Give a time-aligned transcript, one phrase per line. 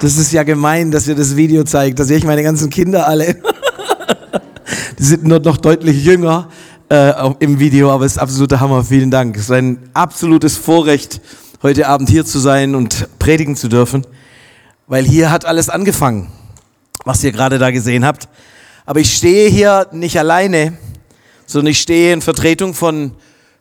[0.00, 1.98] Das ist ja gemein, dass ihr das Video zeigt.
[1.98, 3.36] Da sehe ich meine ganzen Kinder alle.
[4.98, 6.50] Die sind nur noch deutlich jünger
[6.88, 8.84] äh, im Video, aber es ist absoluter Hammer.
[8.84, 9.36] Vielen Dank.
[9.36, 11.20] Es ist ein absolutes Vorrecht,
[11.64, 14.06] heute Abend hier zu sein und predigen zu dürfen,
[14.86, 16.28] weil hier hat alles angefangen,
[17.04, 18.28] was ihr gerade da gesehen habt.
[18.86, 20.74] Aber ich stehe hier nicht alleine,
[21.44, 23.12] sondern ich stehe in Vertretung von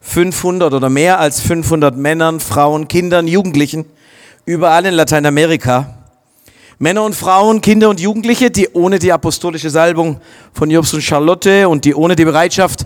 [0.01, 3.85] 500 oder mehr als 500 Männern, Frauen, Kindern, Jugendlichen
[4.45, 5.96] überall in Lateinamerika.
[6.80, 10.22] Männer und Frauen, Kinder und Jugendliche, die ohne die apostolische Salbung
[10.54, 12.85] von Jobs und Charlotte und die ohne die Bereitschaft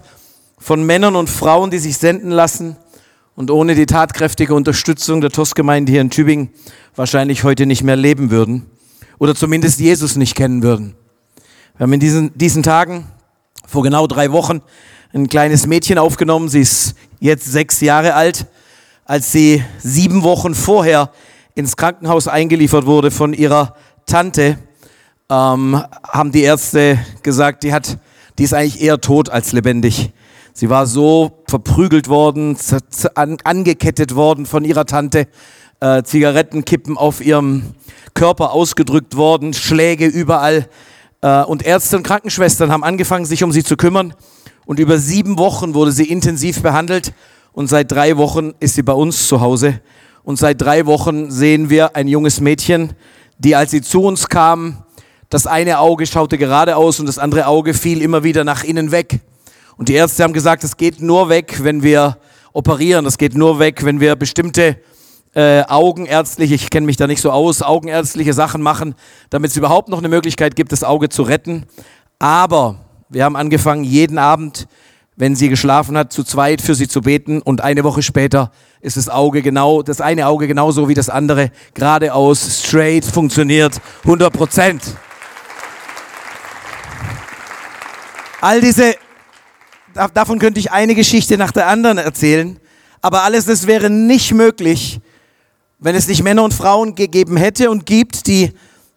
[0.58, 2.78] von Männern und Frauen, die sich senden lassen
[3.36, 6.52] und ohne die tatkräftige Unterstützung der TOS-Gemeinde hier in Tübingen
[6.96, 8.66] wahrscheinlich heute nicht mehr leben würden
[9.20, 10.96] oder zumindest Jesus nicht kennen würden.
[11.76, 13.08] Wir haben in diesen, diesen Tagen
[13.68, 14.62] vor genau drei Wochen
[15.12, 16.48] ein kleines Mädchen aufgenommen.
[16.48, 18.46] Sie ist jetzt sechs Jahre alt.
[19.04, 21.12] Als sie sieben Wochen vorher
[21.56, 24.58] ins Krankenhaus eingeliefert wurde von ihrer Tante,
[25.30, 27.98] ähm, haben die Ärzte gesagt, die, hat,
[28.38, 30.12] die ist eigentlich eher tot als lebendig.
[30.54, 32.58] Sie war so verprügelt worden,
[33.16, 35.28] angekettet worden von ihrer Tante,
[35.80, 37.74] äh, Zigarettenkippen auf ihrem
[38.14, 40.68] Körper ausgedrückt worden, Schläge überall.
[41.22, 44.14] Äh, und Ärzte und Krankenschwestern haben angefangen, sich um sie zu kümmern.
[44.66, 47.14] Und über sieben Wochen wurde sie intensiv behandelt.
[47.54, 49.80] Und seit drei Wochen ist sie bei uns zu Hause.
[50.24, 52.94] Und seit drei Wochen sehen wir ein junges Mädchen,
[53.44, 54.84] die, als sie zu uns kam,
[55.30, 59.20] das eine Auge schaute geradeaus und das andere Auge fiel immer wieder nach innen weg.
[59.78, 62.18] Und die Ärzte haben gesagt, es geht nur weg, wenn wir
[62.54, 63.04] operieren.
[63.06, 64.78] Das geht nur weg, wenn wir bestimmte
[65.34, 68.94] äh, augenärztliche, ich kenne mich da nicht so aus, augenärztliche Sachen machen,
[69.30, 71.66] damit es überhaupt noch eine Möglichkeit gibt, das Auge zu retten.
[72.20, 72.76] Aber
[73.10, 74.68] wir haben angefangen, jeden Abend,
[75.22, 78.98] wenn sie geschlafen hat, zu zweit für sie zu beten und eine Woche später ist
[78.98, 84.82] das Auge genau, das eine Auge genauso wie das andere, geradeaus, straight, funktioniert, 100 Prozent.
[88.42, 88.96] All diese,
[90.16, 92.60] davon könnte ich eine Geschichte nach der anderen erzählen,
[93.00, 95.02] aber alles das wäre nicht möglich,
[95.78, 98.54] wenn es nicht Männer und Frauen gegeben hätte und gibt, die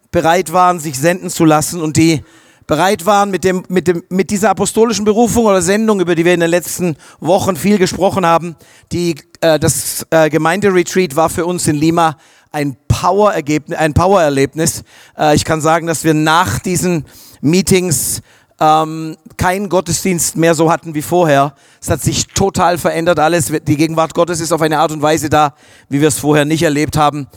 [0.09, 2.23] bereit waren, sich senden zu lassen und die
[2.67, 6.33] bereit waren mit, dem, mit, dem, mit dieser apostolischen Berufung oder Sendung, über die wir
[6.33, 8.55] in den letzten Wochen viel gesprochen haben.
[8.91, 12.17] Die, äh, das äh, Gemeinderetreat war für uns in Lima
[12.51, 13.77] ein Power-Erlebnis.
[13.77, 14.23] Ein Power.
[14.23, 17.05] Äh, ich kann sagen, dass wir nach diesen
[17.41, 18.21] Meetings
[18.59, 21.55] ähm, keinen Gottesdienst mehr so hatten wie vorher.
[21.81, 23.47] Es hat sich total verändert alles.
[23.47, 25.55] Die Gegenwart Gottes ist auf eine Art und Weise da,
[25.89, 27.27] wie wir es vorher nicht erlebt haben.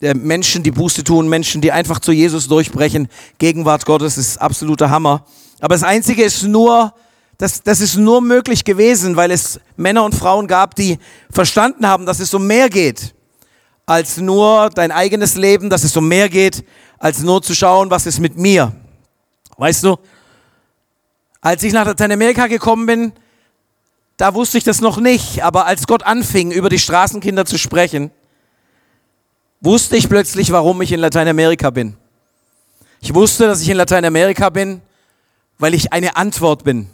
[0.00, 3.08] Äh, Menschen, die Buße tun, Menschen, die einfach zu Jesus durchbrechen.
[3.38, 5.24] Gegenwart Gottes ist absoluter Hammer.
[5.60, 6.94] Aber das Einzige ist nur,
[7.38, 10.98] das, das ist nur möglich gewesen, weil es Männer und Frauen gab, die
[11.30, 13.14] verstanden haben, dass es um mehr geht
[13.88, 16.62] als nur dein eigenes Leben, dass es um mehr geht,
[16.98, 18.70] als nur zu schauen, was ist mit mir.
[19.56, 19.96] Weißt du,
[21.40, 23.12] als ich nach Lateinamerika gekommen bin,
[24.16, 28.10] da wusste ich das noch nicht, aber als Gott anfing, über die Straßenkinder zu sprechen,
[29.60, 31.96] wusste ich plötzlich, warum ich in Lateinamerika bin.
[33.00, 34.82] Ich wusste, dass ich in Lateinamerika bin,
[35.58, 36.88] weil ich eine Antwort bin.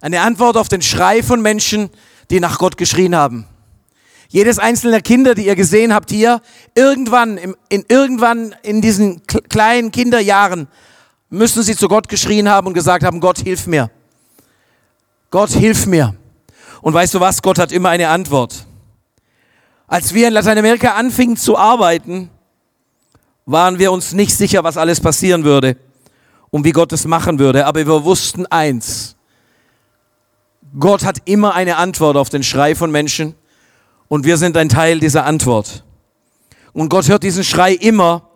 [0.00, 1.90] Eine Antwort auf den Schrei von Menschen,
[2.30, 3.46] die nach Gott geschrien haben.
[4.28, 6.40] Jedes einzelne Kinder, die ihr gesehen habt hier,
[6.74, 7.36] irgendwann,
[7.68, 10.68] in, irgendwann in diesen kleinen Kinderjahren
[11.30, 13.90] müssen sie zu Gott geschrien haben und gesagt haben, Gott, hilf mir.
[15.30, 16.14] Gott, hilf mir.
[16.82, 17.40] Und weißt du was?
[17.40, 18.66] Gott hat immer eine Antwort.
[19.86, 22.30] Als wir in Lateinamerika anfingen zu arbeiten,
[23.46, 25.76] waren wir uns nicht sicher, was alles passieren würde
[26.50, 27.66] und wie Gott es machen würde.
[27.66, 29.16] Aber wir wussten eins.
[30.78, 33.34] Gott hat immer eine Antwort auf den Schrei von Menschen
[34.08, 35.84] und wir sind ein Teil dieser Antwort.
[36.72, 38.28] Und Gott hört diesen Schrei immer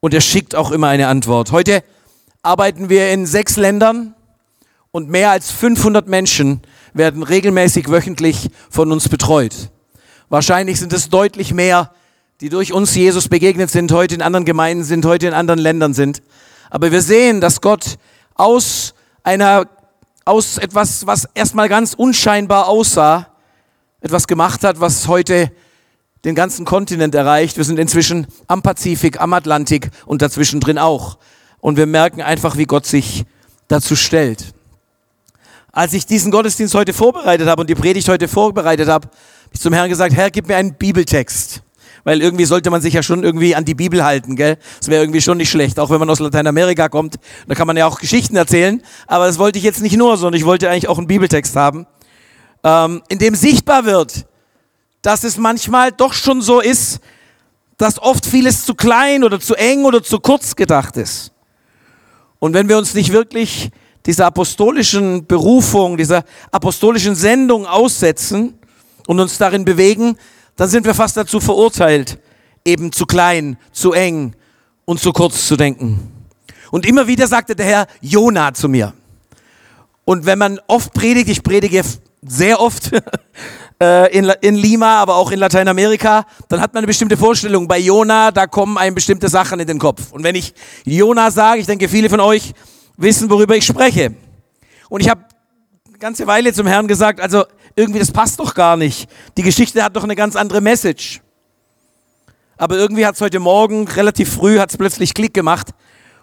[0.00, 1.50] und er schickt auch immer eine Antwort.
[1.50, 1.82] Heute
[2.48, 4.14] arbeiten wir in sechs Ländern
[4.90, 6.62] und mehr als 500 Menschen
[6.94, 9.70] werden regelmäßig wöchentlich von uns betreut.
[10.30, 11.92] Wahrscheinlich sind es deutlich mehr,
[12.40, 15.92] die durch uns Jesus begegnet sind, heute in anderen Gemeinden sind, heute in anderen Ländern
[15.92, 16.22] sind.
[16.70, 17.98] Aber wir sehen, dass Gott
[18.34, 19.68] aus einer,
[20.24, 23.26] aus etwas, was erstmal ganz unscheinbar aussah,
[24.00, 25.52] etwas gemacht hat, was heute
[26.24, 27.58] den ganzen Kontinent erreicht.
[27.58, 31.18] Wir sind inzwischen am Pazifik, am Atlantik und dazwischen drin auch
[31.60, 33.24] und wir merken einfach, wie Gott sich
[33.68, 34.54] dazu stellt.
[35.72, 39.60] Als ich diesen Gottesdienst heute vorbereitet habe und die Predigt heute vorbereitet habe, habe ich
[39.60, 41.62] zum Herrn gesagt, Herr, gib mir einen Bibeltext.
[42.04, 44.56] Weil irgendwie sollte man sich ja schon irgendwie an die Bibel halten, gell?
[44.78, 47.16] Das wäre irgendwie schon nicht schlecht, auch wenn man aus Lateinamerika kommt.
[47.46, 48.82] Da kann man ja auch Geschichten erzählen.
[49.06, 51.86] Aber das wollte ich jetzt nicht nur, sondern ich wollte eigentlich auch einen Bibeltext haben,
[52.64, 54.26] ähm, in dem sichtbar wird,
[55.02, 57.00] dass es manchmal doch schon so ist,
[57.76, 61.32] dass oft vieles zu klein oder zu eng oder zu kurz gedacht ist.
[62.38, 63.70] Und wenn wir uns nicht wirklich
[64.06, 68.58] dieser apostolischen Berufung, dieser apostolischen Sendung aussetzen
[69.06, 70.16] und uns darin bewegen,
[70.56, 72.18] dann sind wir fast dazu verurteilt,
[72.64, 74.34] eben zu klein, zu eng
[74.84, 76.12] und zu kurz zu denken.
[76.70, 78.92] Und immer wieder sagte der Herr Jona zu mir.
[80.04, 81.82] Und wenn man oft predigt, ich predige
[82.22, 82.90] sehr oft
[83.80, 87.68] äh, in, in Lima, aber auch in Lateinamerika, dann hat man eine bestimmte Vorstellung.
[87.68, 90.12] Bei Jona, da kommen einem bestimmte Sachen in den Kopf.
[90.12, 90.54] Und wenn ich
[90.84, 92.52] Jona sage, ich denke, viele von euch
[92.96, 94.14] wissen, worüber ich spreche.
[94.88, 95.24] Und ich habe
[95.86, 97.44] eine ganze Weile zum Herrn gesagt, also
[97.76, 99.08] irgendwie, das passt doch gar nicht.
[99.36, 101.20] Die Geschichte hat doch eine ganz andere Message.
[102.56, 105.68] Aber irgendwie hat es heute Morgen, relativ früh, hat es plötzlich Klick gemacht.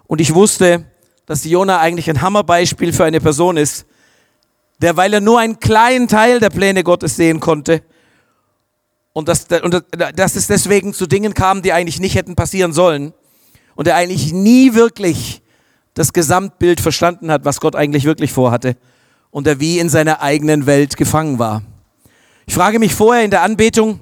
[0.06, 0.84] Und ich wusste,
[1.24, 3.86] dass Jona eigentlich ein Hammerbeispiel für eine Person ist,
[4.78, 7.82] der, weil er nur einen kleinen Teil der Pläne Gottes sehen konnte,
[9.12, 9.82] und dass, und
[10.14, 13.14] dass es deswegen zu Dingen kam, die eigentlich nicht hätten passieren sollen,
[13.74, 15.42] und er eigentlich nie wirklich
[15.94, 18.76] das Gesamtbild verstanden hat, was Gott eigentlich wirklich vorhatte,
[19.30, 21.62] und er wie in seiner eigenen Welt gefangen war.
[22.46, 24.00] Ich frage mich vorher in der Anbetung,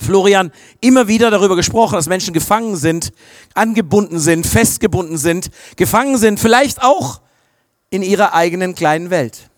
[0.00, 3.12] Florian immer wieder darüber gesprochen, dass Menschen gefangen sind,
[3.54, 7.20] angebunden sind, festgebunden sind, gefangen sind, vielleicht auch
[7.90, 9.50] in ihrer eigenen kleinen Welt.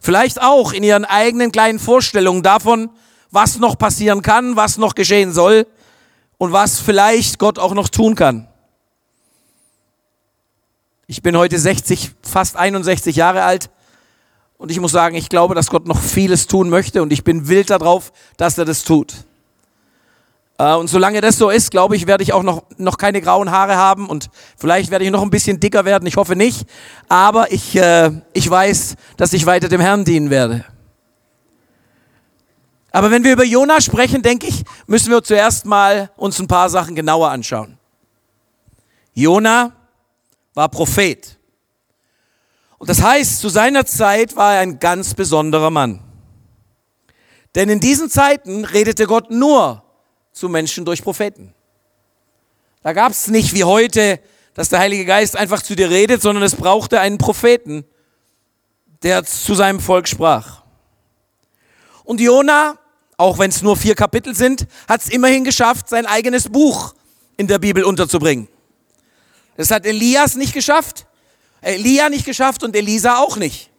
[0.00, 2.90] Vielleicht auch in ihren eigenen kleinen Vorstellungen davon,
[3.30, 5.66] was noch passieren kann, was noch geschehen soll
[6.38, 8.48] und was vielleicht Gott auch noch tun kann.
[11.06, 13.70] Ich bin heute 60, fast 61 Jahre alt
[14.56, 17.48] und ich muss sagen, ich glaube, dass Gott noch vieles tun möchte und ich bin
[17.48, 19.14] wild darauf, dass er das tut.
[20.60, 23.50] Äh, und solange das so ist, glaube ich, werde ich auch noch, noch keine grauen
[23.50, 24.28] Haare haben und
[24.58, 26.06] vielleicht werde ich noch ein bisschen dicker werden.
[26.06, 26.66] Ich hoffe nicht.
[27.08, 30.66] Aber ich, äh, ich weiß, dass ich weiter dem Herrn dienen werde.
[32.92, 36.68] Aber wenn wir über Jona sprechen, denke ich, müssen wir zuerst mal uns ein paar
[36.68, 37.78] Sachen genauer anschauen.
[39.14, 39.72] Jona
[40.52, 41.38] war Prophet.
[42.76, 46.00] Und das heißt, zu seiner Zeit war er ein ganz besonderer Mann.
[47.54, 49.84] Denn in diesen Zeiten redete Gott nur
[50.32, 51.54] zu Menschen durch Propheten.
[52.82, 54.20] Da gab es nicht wie heute,
[54.54, 57.84] dass der Heilige Geist einfach zu dir redet, sondern es brauchte einen Propheten,
[59.02, 60.62] der zu seinem Volk sprach.
[62.04, 62.78] Und Jona,
[63.16, 66.94] auch wenn es nur vier Kapitel sind, hat es immerhin geschafft, sein eigenes Buch
[67.36, 68.48] in der Bibel unterzubringen.
[69.56, 71.06] Das hat Elias nicht geschafft,
[71.60, 73.70] Elia nicht geschafft und Elisa auch nicht.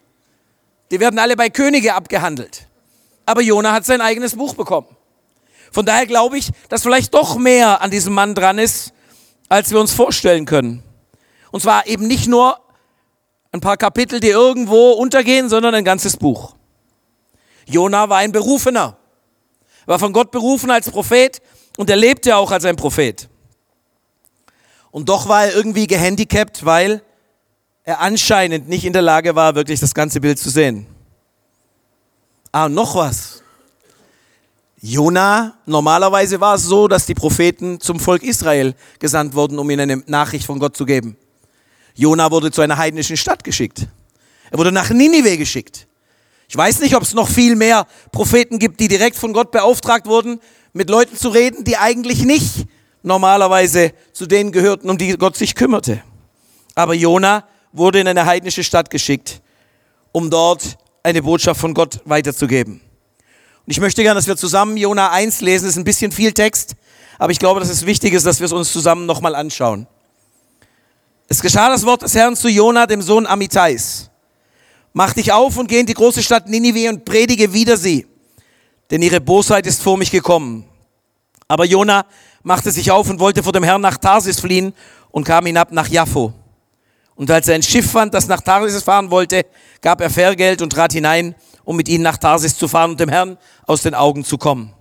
[0.92, 2.68] Die werden alle bei Könige abgehandelt.
[3.26, 4.96] Aber Jona hat sein eigenes Buch bekommen.
[5.72, 8.94] Von daher glaube ich, dass vielleicht doch mehr an diesem Mann dran ist,
[9.50, 10.84] als wir uns vorstellen können.
[11.52, 12.60] Und zwar eben nicht nur
[13.52, 16.56] ein paar Kapitel, die irgendwo untergehen, sondern ein ganzes Buch.
[17.66, 18.98] Jona war ein Berufener,
[19.86, 21.42] war von Gott berufen als Prophet
[21.78, 23.30] und er lebte auch als ein Prophet.
[24.92, 27.02] Und doch war er irgendwie gehandicapt, weil
[27.84, 30.86] er anscheinend nicht in der Lage war, wirklich das ganze Bild zu sehen.
[32.52, 33.41] Ah, noch was.
[34.84, 39.92] Jona, normalerweise war es so, dass die Propheten zum Volk Israel gesandt wurden, um ihnen
[39.92, 41.18] eine Nachricht von Gott zu geben.
[41.94, 43.88] Jona wurde zu einer heidnischen Stadt geschickt.
[44.50, 45.88] Er wurde nach Ninive geschickt.
[46.50, 50.08] Ich weiß nicht, ob es noch viel mehr Propheten gibt, die direkt von Gott beauftragt
[50.08, 50.40] wurden,
[50.74, 52.66] mit Leuten zu reden, die eigentlich nicht
[53.04, 56.02] normalerweise zu denen gehörten, um die Gott sich kümmerte.
[56.74, 59.42] Aber Jona wurde in eine heidnische Stadt geschickt,
[60.12, 62.82] um dort eine Botschaft von Gott weiterzugeben.
[63.66, 65.66] Und ich möchte gerne, dass wir zusammen Jona 1 lesen.
[65.66, 66.76] Das ist ein bisschen viel Text,
[67.20, 69.88] aber ich glaube, dass es wichtig ist, dass wir es uns zusammen nochmal anschauen.
[71.28, 74.10] Es geschah das Wort des Herrn zu Jona, dem Sohn Amitais.
[74.94, 78.06] Mach dich auf und geh in die große Stadt Ninive und predige wider sie,
[78.90, 80.66] denn ihre Bosheit ist vor mich gekommen.
[81.48, 82.06] Aber Jona
[82.44, 84.74] machte sich auf und wollte vor dem Herrn nach Tarsis fliehen
[85.12, 86.34] und kam hinab nach Jaffo.
[87.16, 89.46] Und als er ein Schiff fand, das nach Tarsis fahren wollte,
[89.82, 93.10] gab er Fährgeld und trat hinein um mit ihnen nach Tarsis zu fahren und dem
[93.10, 94.74] Herrn aus den Augen zu kommen.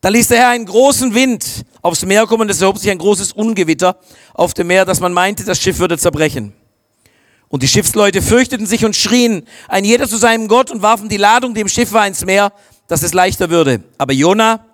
[0.00, 2.98] Da ließ der Herr einen großen Wind aufs Meer kommen und es erhob sich ein
[2.98, 3.98] großes Ungewitter
[4.34, 6.52] auf dem Meer, dass man meinte, das Schiff würde zerbrechen.
[7.48, 11.16] Und die Schiffsleute fürchteten sich und schrien, ein jeder zu seinem Gott und warfen die
[11.16, 12.52] Ladung, die im Schiff war, ins Meer,
[12.88, 13.82] dass es leichter würde.
[13.98, 14.64] Aber Jona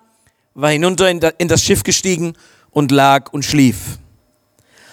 [0.55, 2.33] war hinunter in das Schiff gestiegen
[2.71, 3.99] und lag und schlief.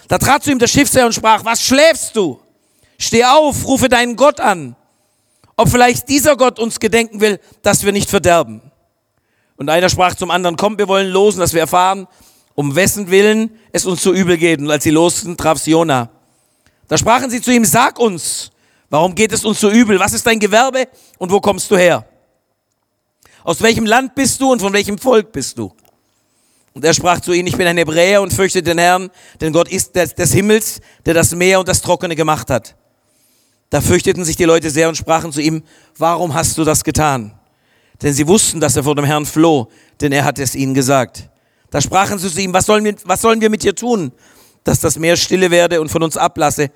[0.08, 2.40] Da trat zu ihm der Schiffsherr und sprach, was schläfst du?
[2.98, 4.76] Steh auf, rufe deinen Gott an
[5.60, 8.62] ob vielleicht dieser Gott uns gedenken will, dass wir nicht verderben.
[9.56, 12.08] Und einer sprach zum anderen, komm, wir wollen losen, dass wir erfahren,
[12.54, 14.58] um wessen Willen es uns so übel geht.
[14.58, 16.08] Und als sie losten, traf sie Jona.
[16.88, 18.50] Da sprachen sie zu ihm, sag uns,
[18.88, 20.00] warum geht es uns so übel?
[20.00, 20.88] Was ist dein Gewerbe
[21.18, 22.06] und wo kommst du her?
[23.44, 25.70] Aus welchem Land bist du und von welchem Volk bist du?
[26.72, 29.10] Und er sprach zu ihnen, ich bin ein Hebräer und fürchte den Herrn,
[29.42, 32.76] denn Gott ist des Himmels, der das Meer und das Trockene gemacht hat.
[33.70, 35.62] Da fürchteten sich die Leute sehr und sprachen zu ihm,
[35.96, 37.32] warum hast du das getan?
[38.02, 39.68] Denn sie wussten, dass er vor dem Herrn floh,
[40.00, 41.28] denn er hatte es ihnen gesagt.
[41.70, 44.10] Da sprachen sie zu ihm, was sollen wir, was sollen wir mit dir tun,
[44.64, 46.70] dass das Meer stille werde und von uns ablasse?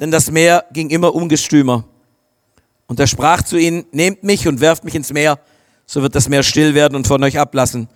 [0.00, 1.84] Denn das Meer ging immer ungestümer.
[2.88, 5.38] Und er sprach zu ihnen, nehmt mich und werft mich ins Meer,
[5.86, 7.88] so wird das Meer still werden und von euch ablassen.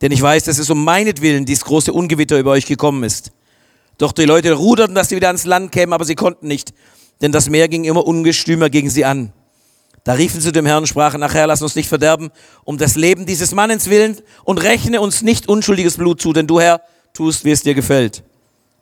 [0.00, 3.30] Denn ich weiß, dass es um meinetwillen dieses große Ungewitter über euch gekommen ist.
[3.98, 6.72] Doch die Leute ruderten, dass sie wieder ans Land kämen, aber sie konnten nicht,
[7.22, 9.32] denn das Meer ging immer ungestümer gegen sie an.
[10.04, 12.30] Da riefen sie dem Herrn und sprachen, ach Herr, lass uns nicht verderben,
[12.64, 16.60] um das Leben dieses Mannes willen und rechne uns nicht unschuldiges Blut zu, denn du
[16.60, 16.82] Herr
[17.14, 18.24] tust, wie es dir gefällt.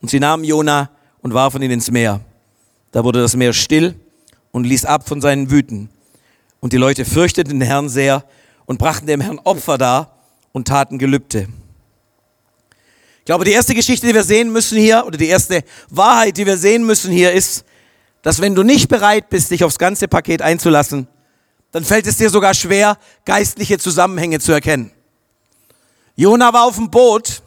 [0.01, 2.21] Und sie nahmen Jona und warfen ihn ins Meer.
[2.91, 3.95] Da wurde das Meer still
[4.51, 5.91] und ließ ab von seinen Wüten.
[6.61, 8.25] Und die Leute fürchteten den Herrn sehr
[8.65, 10.17] und brachten dem Herrn Opfer dar
[10.53, 11.49] und taten Gelübde.
[13.19, 16.47] Ich glaube, die erste Geschichte, die wir sehen müssen hier, oder die erste Wahrheit, die
[16.47, 17.65] wir sehen müssen hier, ist,
[18.23, 21.09] dass wenn du nicht bereit bist, dich aufs ganze Paket einzulassen,
[21.73, 24.91] dann fällt es dir sogar schwer, geistliche Zusammenhänge zu erkennen.
[26.17, 27.43] Jona war auf dem Boot,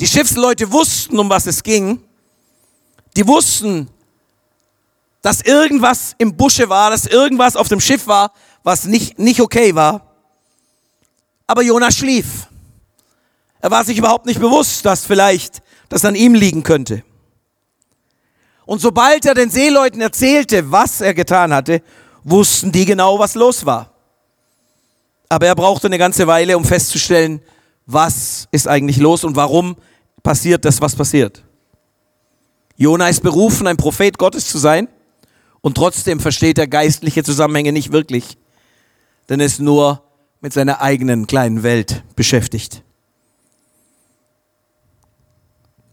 [0.00, 2.02] die Schiffsleute wussten, um was es ging,
[3.16, 3.88] die wussten,
[5.22, 8.32] dass irgendwas im Busche war, dass irgendwas auf dem Schiff war,
[8.64, 10.12] was nicht, nicht okay war.
[11.46, 12.48] Aber Jona schlief.
[13.60, 17.04] Er war sich überhaupt nicht bewusst, dass vielleicht das an ihm liegen könnte.
[18.64, 21.82] Und sobald er den Seeleuten erzählte, was er getan hatte,
[22.24, 23.90] wussten die genau, was los war.
[25.28, 27.40] Aber er brauchte eine ganze Weile, um festzustellen,
[27.86, 29.76] was ist eigentlich los und warum
[30.22, 31.42] passiert das, was passiert.
[32.76, 34.88] Jona ist berufen, ein Prophet Gottes zu sein.
[35.60, 38.36] Und trotzdem versteht er geistliche Zusammenhänge nicht wirklich,
[39.28, 40.02] denn er ist nur
[40.40, 42.82] mit seiner eigenen kleinen Welt beschäftigt.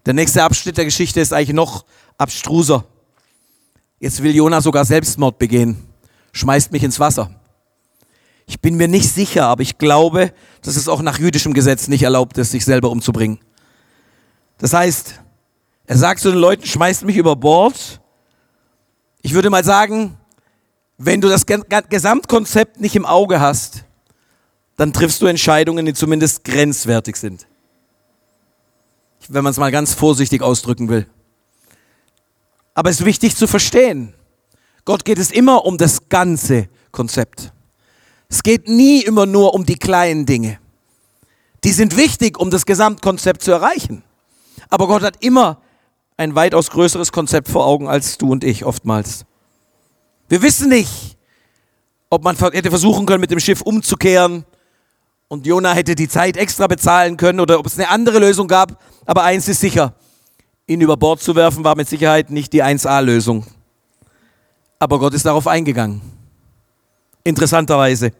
[0.05, 1.85] Der nächste Abschnitt der Geschichte ist eigentlich noch
[2.17, 2.85] abstruser.
[3.99, 5.77] Jetzt will Jona sogar Selbstmord begehen,
[6.31, 7.31] schmeißt mich ins Wasser.
[8.45, 12.03] Ich bin mir nicht sicher, aber ich glaube, dass es auch nach jüdischem Gesetz nicht
[12.03, 13.39] erlaubt ist, sich selber umzubringen.
[14.57, 15.19] Das heißt,
[15.85, 17.99] er sagt zu den Leuten, schmeißt mich über Bord
[19.21, 20.17] ich würde mal sagen,
[20.97, 23.85] wenn du das Gesamtkonzept nicht im Auge hast,
[24.77, 27.47] dann triffst du Entscheidungen, die zumindest grenzwertig sind.
[29.29, 31.07] Wenn man es mal ganz vorsichtig ausdrücken will.
[32.73, 34.13] Aber es ist wichtig zu verstehen.
[34.85, 37.53] Gott geht es immer um das ganze Konzept.
[38.27, 40.59] Es geht nie immer nur um die kleinen Dinge.
[41.63, 44.03] Die sind wichtig, um das Gesamtkonzept zu erreichen.
[44.69, 45.61] Aber Gott hat immer
[46.17, 49.25] ein weitaus größeres Konzept vor Augen als du und ich oftmals.
[50.27, 51.17] Wir wissen nicht,
[52.09, 54.45] ob man hätte versuchen können, mit dem Schiff umzukehren
[55.27, 58.81] und Jona hätte die Zeit extra bezahlen können oder ob es eine andere Lösung gab.
[59.09, 59.95] Aber eins ist sicher,
[60.67, 63.43] ihn über Bord zu werfen war mit Sicherheit nicht die 1A-Lösung.
[64.77, 65.99] Aber Gott ist darauf eingegangen.
[67.23, 68.11] Interessanterweise.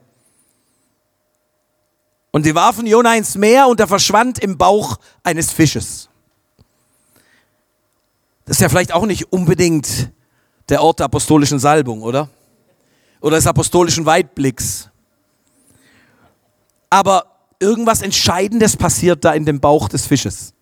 [2.31, 6.09] Und sie warfen Jona ins Meer und er verschwand im Bauch eines Fisches.
[8.45, 10.11] Das ist ja vielleicht auch nicht unbedingt
[10.69, 12.29] der Ort der apostolischen Salbung, oder?
[13.21, 14.89] Oder des apostolischen Weitblicks.
[16.89, 17.25] Aber
[17.59, 20.55] irgendwas Entscheidendes passiert da in dem Bauch des Fisches.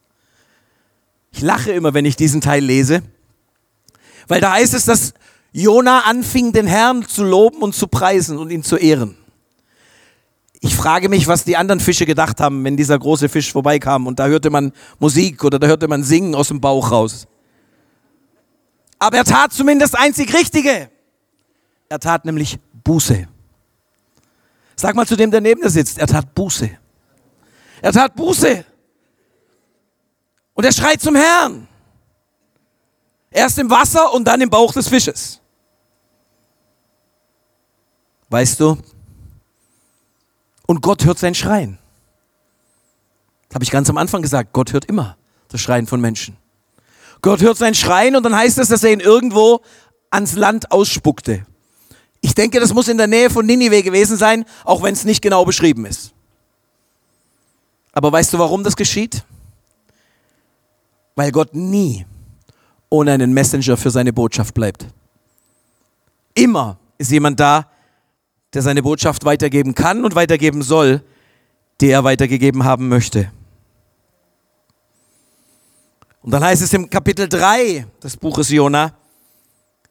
[1.38, 3.04] Ich lache immer, wenn ich diesen Teil lese,
[4.28, 5.14] weil da heißt es, dass
[5.52, 9.16] Jona anfing, den Herrn zu loben und zu preisen und ihn zu ehren.
[10.62, 14.18] Ich frage mich, was die anderen Fische gedacht haben, wenn dieser große Fisch vorbeikam und
[14.18, 17.28] da hörte man Musik oder da hörte man Singen aus dem Bauch raus.
[18.98, 20.90] Aber er tat zumindest einzig Richtige.
[21.88, 23.28] Er tat nämlich Buße.
[24.76, 26.72] Sag mal zu dem, der neben dir sitzt, er tat Buße.
[27.84, 28.66] Er tat Buße.
[30.58, 31.68] Und er schreit zum Herrn.
[33.30, 35.40] Erst im Wasser und dann im Bauch des Fisches.
[38.30, 38.80] Weißt du?
[40.66, 41.78] Und Gott hört sein Schreien.
[43.48, 44.52] Das habe ich ganz am Anfang gesagt.
[44.52, 45.16] Gott hört immer
[45.50, 46.38] das Schreien von Menschen.
[47.22, 49.62] Gott hört sein Schreien und dann heißt es, dass er ihn irgendwo
[50.10, 51.46] ans Land ausspuckte.
[52.22, 55.22] Ich denke, das muss in der Nähe von Ninive gewesen sein, auch wenn es nicht
[55.22, 56.14] genau beschrieben ist.
[57.92, 59.24] Aber weißt du, warum das geschieht?
[61.18, 62.06] Weil Gott nie
[62.90, 64.86] ohne einen Messenger für seine Botschaft bleibt.
[66.36, 67.66] Immer ist jemand da,
[68.54, 71.02] der seine Botschaft weitergeben kann und weitergeben soll,
[71.82, 73.32] die er weitergegeben haben möchte.
[76.22, 78.94] Und dann heißt es im Kapitel 3 des Buches Jona,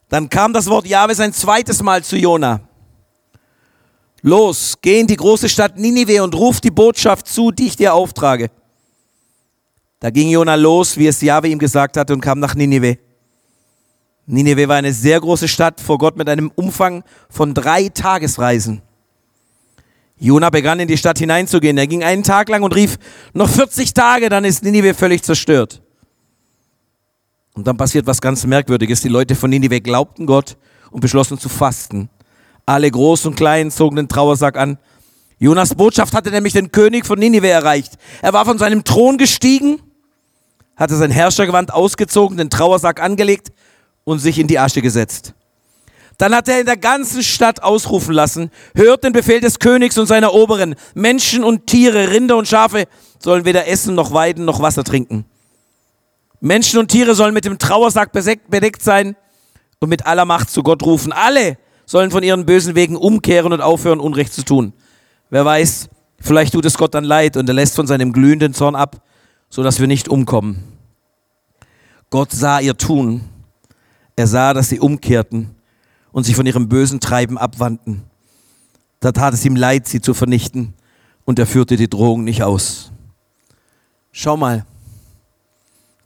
[0.09, 2.61] dann kam das Wort Jahwes ein zweites Mal zu Jona.
[4.23, 7.95] Los, geh in die große Stadt Ninive und ruf die Botschaft zu, die ich dir
[7.95, 8.49] auftrage.
[10.01, 12.99] Da ging Jona los, wie es Jahwe ihm gesagt hatte, und kam nach Ninive.
[14.27, 18.83] Ninive war eine sehr große Stadt vor Gott mit einem Umfang von drei Tagesreisen.
[20.19, 21.79] Jona begann in die Stadt hineinzugehen.
[21.79, 22.99] Er ging einen Tag lang und rief,
[23.35, 25.83] noch 40 Tage, dann ist Ninive völlig zerstört.
[27.55, 29.01] Und dann passiert was ganz Merkwürdiges.
[29.01, 30.57] Die Leute von Ninive glaubten Gott
[30.91, 32.11] und beschlossen zu fasten.
[32.67, 34.79] Alle Groß und Klein zogen den Trauersack an.
[35.39, 37.93] Jonas Botschaft hatte nämlich den König von Ninive erreicht.
[38.23, 39.81] Er war von seinem Thron gestiegen,
[40.77, 43.49] hatte sein Herrschergewand ausgezogen, den Trauersack angelegt
[44.05, 45.35] und sich in die Asche gesetzt.
[46.19, 50.07] Dann hat er in der ganzen Stadt ausrufen lassen, hört den Befehl des Königs und
[50.07, 52.85] seiner Oberen, Menschen und Tiere, Rinder und Schafe
[53.19, 55.27] sollen weder essen noch weiden noch Wasser trinken.
[56.41, 59.17] Menschen und Tiere sollen mit dem Trauersack bedeckt sein
[59.79, 61.13] und mit aller Macht zu Gott rufen.
[61.13, 64.73] Alle sollen von ihren bösen Wegen umkehren und aufhören, Unrecht zu tun.
[65.31, 65.89] Wer weiß,
[66.21, 69.03] vielleicht tut es Gott dann leid und er lässt von seinem glühenden Zorn ab,
[69.57, 70.63] sodass wir nicht umkommen.
[72.11, 73.23] Gott sah ihr Tun.
[74.15, 75.55] Er sah, dass sie umkehrten
[76.13, 78.03] und sich von ihrem bösen Treiben abwandten.
[79.01, 80.75] Da tat es ihm leid, sie zu vernichten,
[81.25, 82.93] und er führte die Drohung nicht aus.
[84.13, 84.67] Schau mal,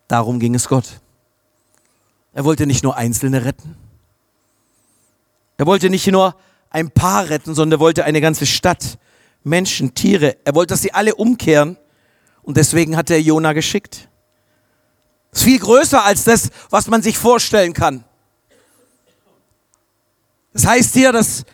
[0.07, 1.01] Darum ging es Gott.
[2.33, 3.75] Er wollte nicht nur Einzelne retten.
[5.57, 6.37] Er wollte nicht nur
[6.71, 8.97] ein Paar retten, sondern er wollte eine ganze Stadt,
[9.43, 10.37] Menschen, Tiere.
[10.45, 11.77] Er wollte, dass sie alle umkehren.
[12.43, 14.09] Und deswegen hat er Jona geschickt.
[15.31, 18.05] Das ist viel größer als das, was man sich vorstellen kann.
[20.53, 21.45] Das heißt hier, dass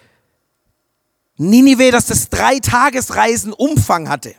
[1.36, 4.34] Ninive, dass das drei Tagesreisen Umfang hatte.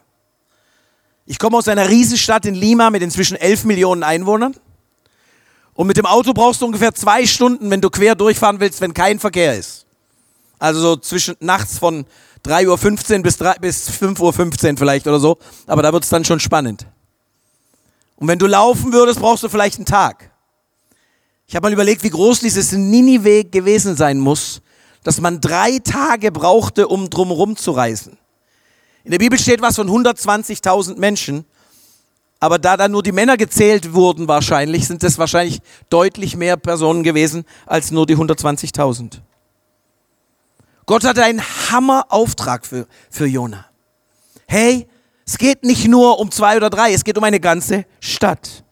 [1.25, 4.56] Ich komme aus einer Riesenstadt in Lima mit inzwischen 11 Millionen Einwohnern.
[5.74, 8.94] Und mit dem Auto brauchst du ungefähr zwei Stunden, wenn du quer durchfahren willst, wenn
[8.94, 9.87] kein Verkehr ist.
[10.59, 12.05] Also so zwischen nachts von
[12.45, 15.37] 3.15 Uhr bis, 3, bis 5.15 Uhr vielleicht oder so.
[15.67, 16.87] Aber da wird es dann schon spannend.
[18.15, 20.31] Und wenn du laufen würdest, brauchst du vielleicht einen Tag.
[21.46, 24.61] Ich habe mal überlegt, wie groß dieses Ninive gewesen sein muss,
[25.03, 28.17] dass man drei Tage brauchte, um drumherum zu reisen.
[29.05, 31.46] In der Bibel steht was von 120.000 Menschen,
[32.39, 37.03] aber da dann nur die Männer gezählt wurden wahrscheinlich, sind es wahrscheinlich deutlich mehr Personen
[37.03, 39.22] gewesen als nur die 120.000.
[40.87, 43.65] Gott hatte einen Hammerauftrag für, für Jona.
[44.47, 44.87] Hey,
[45.25, 48.63] es geht nicht nur um zwei oder drei, es geht um eine ganze Stadt.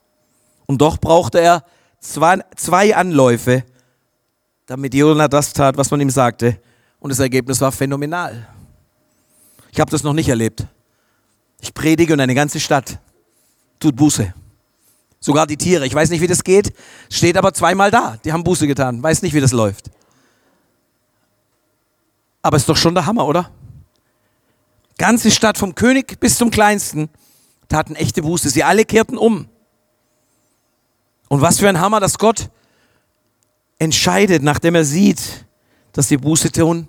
[0.65, 1.63] Und doch brauchte er
[1.99, 3.65] zwei, zwei Anläufe,
[4.65, 6.57] damit Jona das tat, was man ihm sagte.
[6.99, 8.47] Und das Ergebnis war phänomenal.
[9.71, 10.65] Ich habe das noch nicht erlebt.
[11.59, 12.97] Ich predige und eine ganze Stadt
[13.77, 14.33] tut Buße.
[15.19, 15.85] Sogar die Tiere.
[15.85, 16.73] Ich weiß nicht, wie das geht.
[17.09, 18.17] Steht aber zweimal da.
[18.23, 19.03] Die haben Buße getan.
[19.03, 19.91] Weiß nicht, wie das läuft.
[22.45, 23.49] Aber ist doch schon der Hammer, oder?
[24.99, 27.09] Ganze Stadt vom König bis zum Kleinsten
[27.69, 28.51] taten echte Buße.
[28.51, 29.47] Sie alle kehrten um.
[31.27, 32.51] Und was für ein Hammer, dass Gott
[33.79, 35.47] entscheidet, nachdem er sieht,
[35.91, 36.87] dass sie Buße tun,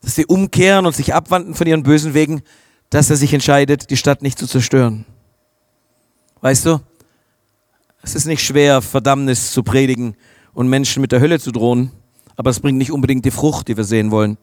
[0.00, 2.40] dass sie umkehren und sich abwandten von ihren bösen Wegen,
[2.88, 5.04] dass er sich entscheidet, die Stadt nicht zu zerstören.
[6.40, 6.80] Weißt du,
[8.00, 10.16] es ist nicht schwer, Verdammnis zu predigen
[10.54, 11.92] und Menschen mit der Hölle zu drohen,
[12.36, 14.38] aber es bringt nicht unbedingt die Frucht, die wir sehen wollen.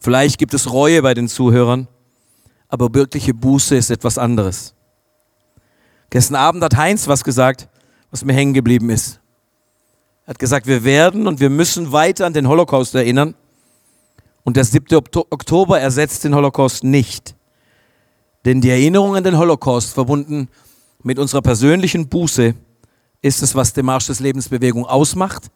[0.00, 1.88] Vielleicht gibt es Reue bei den Zuhörern,
[2.68, 4.74] aber wirkliche Buße ist etwas anderes.
[6.10, 7.68] Gestern Abend hat Heinz was gesagt,
[8.10, 9.20] was mir hängen geblieben ist.
[10.24, 13.34] Er hat gesagt, wir werden und wir müssen weiter an den Holocaust erinnern
[14.44, 14.86] und der 7.
[14.94, 17.34] Oktober ersetzt den Holocaust nicht.
[18.44, 20.48] Denn die Erinnerung an den Holocaust, verbunden
[21.02, 22.54] mit unserer persönlichen Buße,
[23.20, 25.50] ist es, was den Marsch des Lebensbewegung ausmacht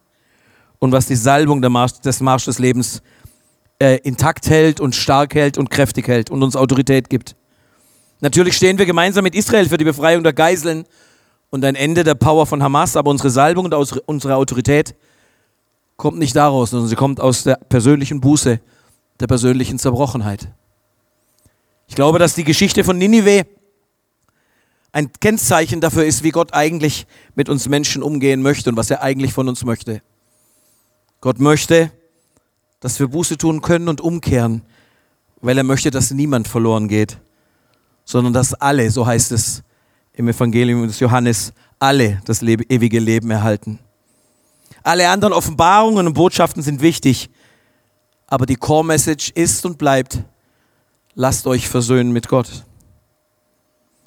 [0.79, 3.01] und was die Salbung des Marsch des Lebens
[3.79, 7.35] äh, intakt hält und stark hält und kräftig hält und uns Autorität gibt.
[8.19, 10.85] Natürlich stehen wir gemeinsam mit Israel für die Befreiung der Geiseln
[11.49, 13.73] und ein Ende der Power von Hamas, aber unsere Salbung und
[14.05, 14.95] unsere Autorität
[15.97, 18.59] kommt nicht daraus, sondern sie kommt aus der persönlichen Buße
[19.19, 20.47] der persönlichen Zerbrochenheit.
[21.87, 23.45] Ich glaube, dass die Geschichte von Ninive
[24.91, 27.05] ein Kennzeichen dafür ist, wie Gott eigentlich
[27.35, 30.01] mit uns Menschen umgehen möchte und was er eigentlich von uns möchte.
[31.19, 31.91] Gott möchte,
[32.83, 34.61] dass wir Buße tun können und umkehren,
[35.39, 37.17] weil er möchte, dass niemand verloren geht,
[38.03, 39.63] sondern dass alle, so heißt es
[40.11, 43.79] im Evangelium des Johannes, alle das ewige Leben erhalten.
[44.83, 47.29] Alle anderen Offenbarungen und Botschaften sind wichtig,
[48.27, 50.17] aber die Core Message ist und bleibt,
[51.15, 52.65] lasst euch versöhnen mit Gott.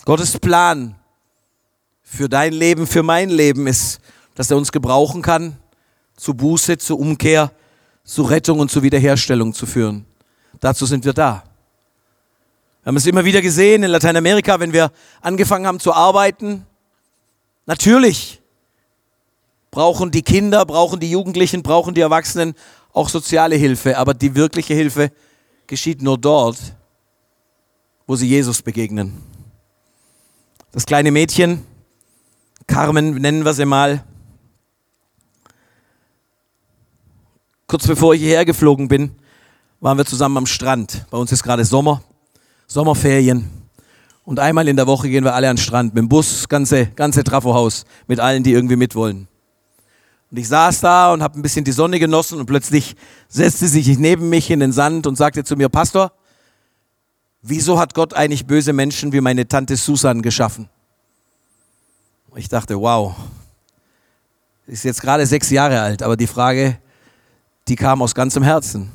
[0.05, 0.97] Gottes Plan
[2.03, 4.01] für dein Leben, für mein Leben ist,
[4.35, 5.57] dass er uns gebrauchen kann,
[6.15, 7.51] zu Buße, zu Umkehr,
[8.07, 10.07] zu Rettung und zu Wiederherstellung zu führen.
[10.61, 11.43] Dazu sind wir da.
[12.83, 16.65] Wir haben es immer wieder gesehen in Lateinamerika, wenn wir angefangen haben zu arbeiten.
[17.67, 18.41] Natürlich
[19.73, 22.55] brauchen die Kinder, brauchen die Jugendlichen, brauchen die Erwachsenen
[22.93, 25.11] auch soziale Hilfe, aber die wirkliche Hilfe
[25.67, 26.57] geschieht nur dort,
[28.07, 29.21] wo sie Jesus begegnen.
[30.71, 31.65] Das kleine Mädchen,
[32.69, 34.05] Carmen nennen wir sie mal,
[37.67, 39.11] kurz bevor ich hierher geflogen bin,
[39.81, 41.07] waren wir zusammen am Strand.
[41.11, 42.03] Bei uns ist gerade Sommer,
[42.67, 43.51] Sommerferien.
[44.25, 46.87] Und einmal in der Woche gehen wir alle an den Strand mit dem Bus, ganze,
[46.87, 49.29] ganze Trafohaus, mit allen, die irgendwie mitwollen.
[50.31, 52.97] Und ich saß da und habe ein bisschen die Sonne genossen und plötzlich
[53.29, 56.13] setzte sich neben mich in den Sand und sagte zu mir, Pastor,
[57.43, 60.69] wieso hat Gott eigentlich böse Menschen wie meine Tante Susan geschaffen?
[62.35, 63.15] Ich dachte, wow,
[64.67, 66.79] ist jetzt gerade sechs Jahre alt, aber die Frage,
[67.69, 68.83] die kam aus ganzem Herzen.
[68.83, 68.91] Und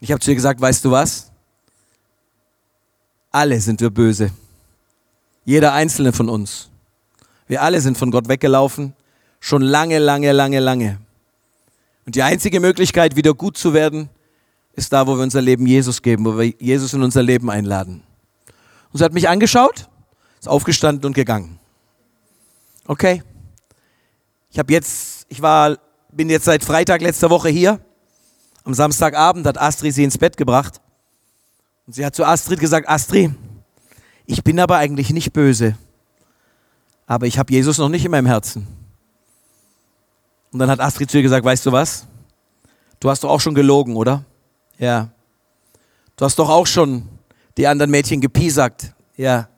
[0.00, 1.30] ich habe zu ihr gesagt, weißt du was?
[3.30, 4.30] Alle sind wir böse.
[5.44, 6.68] Jeder einzelne von uns.
[7.48, 8.94] Wir alle sind von Gott weggelaufen
[9.44, 10.98] Schon lange, lange, lange, lange.
[12.06, 14.08] Und die einzige Möglichkeit, wieder gut zu werden,
[14.74, 18.04] ist da, wo wir unser Leben Jesus geben, wo wir Jesus in unser Leben einladen.
[18.92, 19.88] Und sie hat mich angeschaut,
[20.38, 21.58] ist aufgestanden und gegangen.
[22.86, 23.24] Okay.
[24.52, 25.76] Ich habe jetzt, ich war,
[26.12, 27.80] bin jetzt seit Freitag letzter Woche hier.
[28.64, 30.80] Am Samstagabend hat Astrid sie ins Bett gebracht.
[31.86, 33.32] Und sie hat zu Astrid gesagt, Astrid,
[34.26, 35.76] ich bin aber eigentlich nicht böse.
[37.06, 38.66] Aber ich habe Jesus noch nicht in meinem Herzen.
[40.52, 42.06] Und dann hat Astrid zu ihr gesagt, weißt du was?
[43.00, 44.24] Du hast doch auch schon gelogen, oder?
[44.78, 45.10] Ja.
[46.16, 47.08] Du hast doch auch schon
[47.56, 48.92] die anderen Mädchen gepiesackt.
[49.16, 49.48] Ja.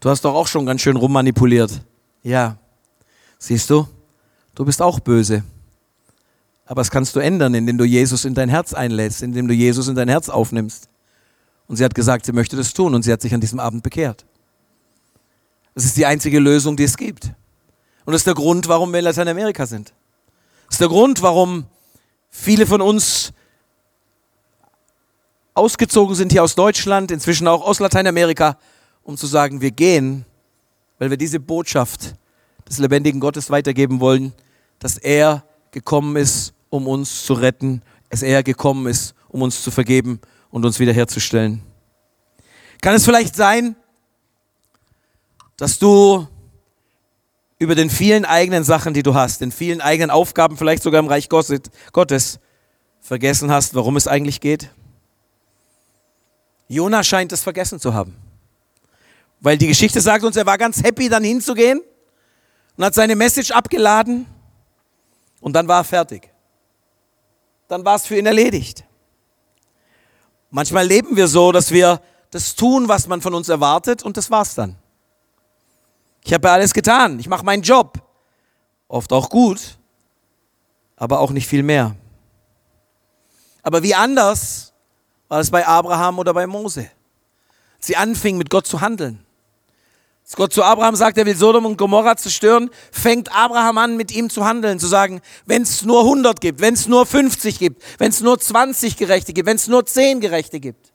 [0.00, 1.82] Du hast doch auch schon ganz schön rummanipuliert.
[2.22, 2.56] Ja.
[3.38, 3.86] Siehst du?
[4.56, 5.44] Du bist auch böse.
[6.64, 9.86] Aber das kannst du ändern, indem du Jesus in dein Herz einlädst, indem du Jesus
[9.86, 10.88] in dein Herz aufnimmst.
[11.68, 13.82] Und sie hat gesagt, sie möchte das tun und sie hat sich an diesem Abend
[13.82, 14.24] bekehrt.
[15.74, 17.26] Das ist die einzige Lösung, die es gibt.
[18.06, 19.92] Und das ist der Grund, warum wir in Lateinamerika sind.
[20.66, 21.66] Das ist der Grund, warum
[22.30, 23.32] viele von uns
[25.54, 28.58] ausgezogen sind hier aus Deutschland, inzwischen auch aus Lateinamerika,
[29.02, 30.24] um zu sagen, wir gehen,
[30.98, 32.14] weil wir diese Botschaft
[32.68, 34.32] des lebendigen Gottes weitergeben wollen,
[34.78, 39.70] dass er gekommen ist, um uns zu retten, dass er gekommen ist, um uns zu
[39.70, 41.62] vergeben und uns wiederherzustellen.
[42.80, 43.76] Kann es vielleicht sein,
[45.56, 46.26] dass du
[47.58, 51.08] über den vielen eigenen Sachen, die du hast, den vielen eigenen Aufgaben, vielleicht sogar im
[51.08, 52.38] Reich Gottes,
[53.00, 54.70] vergessen hast, worum es eigentlich geht?
[56.68, 58.16] Jona scheint es vergessen zu haben.
[59.40, 61.80] Weil die Geschichte sagt uns, er war ganz happy, dann hinzugehen
[62.76, 64.26] und hat seine Message abgeladen
[65.46, 66.28] und dann war er fertig.
[67.68, 68.84] Dann war es für ihn erledigt.
[70.50, 72.00] Manchmal leben wir so, dass wir
[72.32, 74.74] das tun, was man von uns erwartet und das war's dann.
[76.24, 77.20] Ich habe alles getan.
[77.20, 77.96] Ich mache meinen Job.
[78.88, 79.78] Oft auch gut,
[80.96, 81.94] aber auch nicht viel mehr.
[83.62, 84.72] Aber wie anders
[85.28, 86.90] war es bei Abraham oder bei Mose?
[87.78, 89.24] Sie anfingen mit Gott zu handeln.
[90.34, 94.28] Gott zu Abraham sagt, er will Sodom und Gomorra zerstören, fängt Abraham an, mit ihm
[94.28, 98.10] zu handeln, zu sagen, wenn es nur 100 gibt, wenn es nur 50 gibt, wenn
[98.10, 100.92] es nur 20 Gerechte gibt, wenn es nur 10 Gerechte gibt.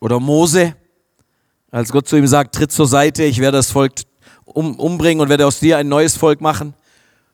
[0.00, 0.74] Oder Mose,
[1.70, 3.92] als Gott zu ihm sagt, tritt zur Seite, ich werde das Volk
[4.46, 6.74] um, umbringen und werde aus dir ein neues Volk machen.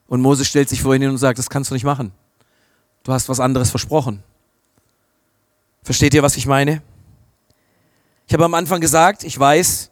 [0.09, 2.13] Und Moses stellt sich vor ihn hin und sagt, das kannst du nicht machen.
[3.05, 4.23] Du hast was anderes versprochen.
[5.85, 6.83] Versteht ihr, was ich meine?
[8.27, 9.91] Ich habe am Anfang gesagt, ich weiß,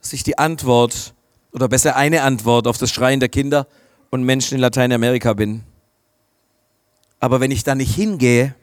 [0.00, 1.14] dass ich die Antwort
[1.52, 3.66] oder besser eine Antwort auf das Schreien der Kinder
[4.10, 5.64] und Menschen in Lateinamerika bin.
[7.18, 8.54] Aber wenn ich da nicht hingehe,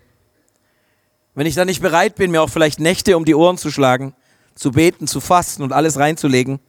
[1.35, 4.13] wenn ich da nicht bereit bin, mir auch vielleicht Nächte um die Ohren zu schlagen,
[4.55, 6.59] zu beten, zu fasten und alles reinzulegen,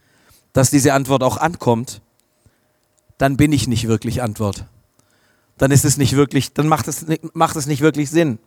[0.53, 2.01] dass diese Antwort auch ankommt,
[3.19, 4.67] dann bin ich nicht wirklich Antwort.
[5.57, 8.38] Dann ist es nicht wirklich, dann macht es, macht es nicht wirklich Sinn.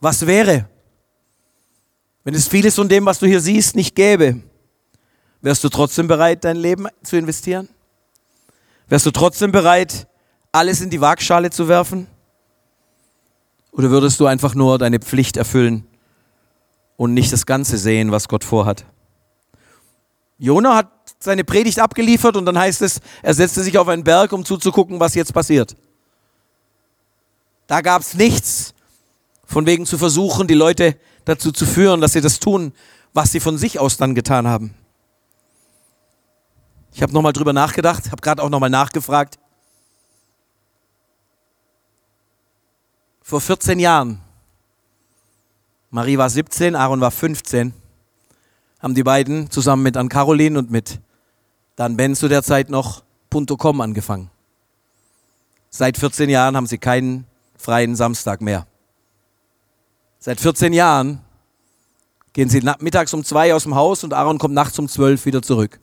[0.00, 0.68] Was wäre,
[2.24, 4.40] wenn es vieles von dem, was du hier siehst, nicht gäbe?
[5.40, 7.68] Wärst du trotzdem bereit, dein Leben zu investieren?
[8.88, 10.06] Wärst du trotzdem bereit,
[10.52, 12.06] alles in die Waagschale zu werfen?
[13.72, 15.86] Oder würdest du einfach nur deine Pflicht erfüllen
[17.02, 18.84] und nicht das Ganze sehen, was Gott vorhat.
[20.38, 24.32] Jona hat seine Predigt abgeliefert und dann heißt es, er setzte sich auf einen Berg,
[24.32, 25.76] um zuzugucken, was jetzt passiert.
[27.66, 28.74] Da gab es nichts,
[29.44, 32.72] von wegen zu versuchen, die Leute dazu zu führen, dass sie das tun,
[33.12, 34.74] was sie von sich aus dann getan haben.
[36.92, 39.38] Ich habe nochmal drüber nachgedacht, habe gerade auch nochmal nachgefragt.
[43.22, 44.20] Vor 14 Jahren
[45.94, 47.74] Marie war 17, Aaron war 15.
[48.80, 51.00] Haben die beiden zusammen mit Ann-Caroline und mit
[51.76, 54.30] Dan Ben zu der Zeit noch Punto Com angefangen.
[55.68, 57.26] Seit 14 Jahren haben sie keinen
[57.58, 58.66] freien Samstag mehr.
[60.24, 61.20] Seit 14 Jahren
[62.32, 65.42] gehen sie mittags um zwei aus dem Haus und Aaron kommt nachts um zwölf wieder
[65.42, 65.80] zurück.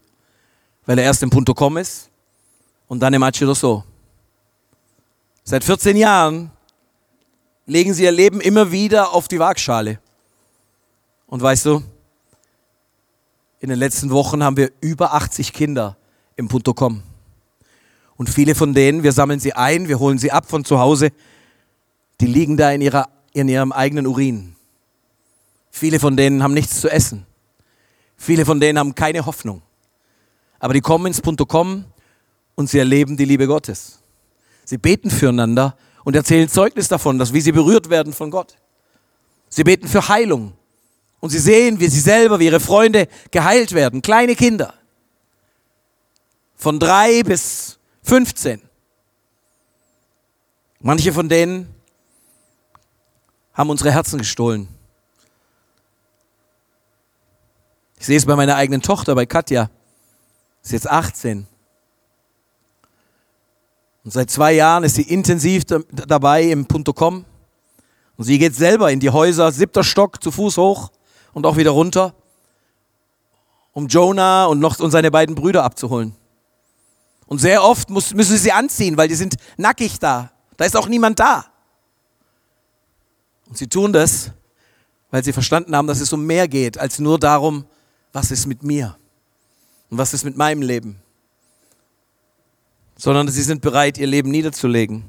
[0.85, 2.09] Weil er erst im Punto Com ist
[2.87, 3.83] und dann im So.
[5.43, 6.51] Seit 14 Jahren
[7.65, 9.99] legen sie ihr Leben immer wieder auf die Waagschale.
[11.27, 11.83] Und weißt du,
[13.59, 15.97] in den letzten Wochen haben wir über 80 Kinder
[16.37, 17.03] im Punto Com.
[18.15, 21.09] Und viele von denen, wir sammeln sie ein, wir holen sie ab von zu Hause,
[22.21, 24.55] die liegen da in, ihrer, in ihrem eigenen Urin.
[25.71, 27.25] Viele von denen haben nichts zu essen.
[28.17, 29.61] Viele von denen haben keine Hoffnung.
[30.59, 31.85] Aber die kommen ins Punto Com
[32.55, 33.99] und sie erleben die Liebe Gottes.
[34.65, 38.57] Sie beten füreinander und erzählen Zeugnis davon, dass wie sie berührt werden von Gott.
[39.47, 40.53] Sie beten für Heilung
[41.19, 44.01] und sie sehen, wie sie selber, wie ihre Freunde geheilt werden.
[44.01, 44.73] Kleine Kinder.
[46.55, 48.61] Von drei bis 15.
[50.81, 51.73] Manche von denen
[53.53, 54.67] haben unsere Herzen gestohlen.
[57.99, 59.69] Ich sehe es bei meiner eigenen Tochter, bei Katja.
[60.63, 61.47] Ist jetzt 18.
[64.03, 67.25] Und seit zwei Jahren ist sie intensiv dabei im Punto Com.
[68.15, 70.91] Und sie geht selber in die Häuser, siebter Stock, zu Fuß hoch
[71.33, 72.13] und auch wieder runter,
[73.71, 76.15] um Jonah und noch und seine beiden Brüder abzuholen.
[77.27, 80.31] Und sehr oft muss, müssen sie sie anziehen, weil die sind nackig da.
[80.57, 81.45] Da ist auch niemand da.
[83.49, 84.31] Und sie tun das,
[85.11, 87.65] weil sie verstanden haben, dass es um mehr geht, als nur darum,
[88.13, 88.95] was ist mit mir
[89.89, 91.01] und was ist mit meinem Leben.
[92.95, 95.03] Sondern sie sind bereit, ihr Leben niederzulegen.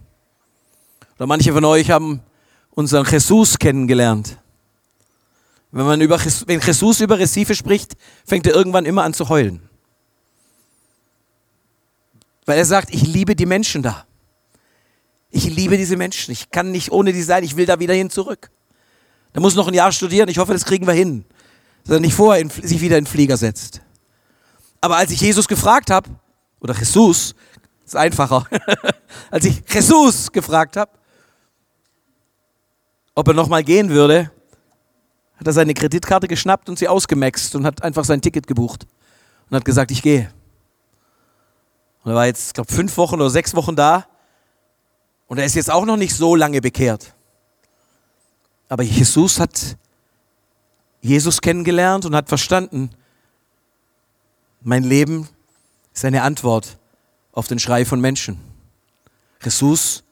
[1.17, 2.23] Oder manche von euch haben
[2.71, 4.39] unseren Jesus kennengelernt.
[5.71, 9.69] Wenn, man über, wenn Jesus über Recife spricht, fängt er irgendwann immer an zu heulen.
[12.47, 14.07] Weil er sagt, ich liebe die Menschen da.
[15.31, 16.33] Ich liebe diese Menschen.
[16.33, 17.45] Ich kann nicht ohne die sein.
[17.45, 18.51] Ich will da wieder hin zurück.
[19.35, 20.29] Der muss noch ein Jahr studieren.
[20.29, 21.25] Ich hoffe, das kriegen wir hin.
[21.85, 23.81] Dass er nicht vorher in, sich wieder in den Flieger setzt.
[24.81, 26.11] Aber als ich Jesus gefragt habe,
[26.61, 27.35] oder Jesus,
[27.85, 28.47] ist einfacher,
[29.31, 30.91] als ich Jesus gefragt habe,
[33.15, 34.31] ob er nochmal gehen würde,
[35.37, 38.87] hat er seine Kreditkarte geschnappt und sie ausgemaxt und hat einfach sein Ticket gebucht
[39.49, 40.31] und hat gesagt, ich gehe.
[42.03, 44.07] Und er war jetzt, ich glaube, fünf Wochen oder sechs Wochen da
[45.31, 47.15] und er ist jetzt auch noch nicht so lange bekehrt.
[48.69, 49.77] Aber Jesus hat
[51.01, 52.91] Jesus kennengelernt und hat verstanden,
[54.61, 55.29] mein Leben
[55.95, 56.79] ist eine Antwort
[57.31, 58.41] auf den Schrei von Menschen.
[59.41, 60.03] Jesus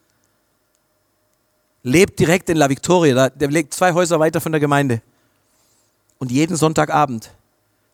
[1.82, 5.02] lebt direkt in La Victoria, der lebt zwei Häuser weiter von der Gemeinde.
[6.18, 7.32] Und jeden Sonntagabend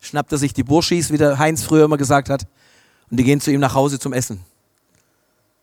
[0.01, 2.47] schnappt er sich die Burschis, wie der Heinz früher immer gesagt hat,
[3.11, 4.45] und die gehen zu ihm nach Hause zum Essen.